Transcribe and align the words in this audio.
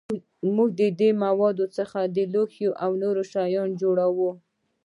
موږ 0.55 0.69
د 0.81 0.83
دې 0.99 1.09
موادو 1.23 1.65
څخه 1.77 1.99
لوښي 2.33 2.67
او 2.83 2.91
نور 3.01 3.15
شیان 3.31 3.69
جوړوو. 3.81 4.31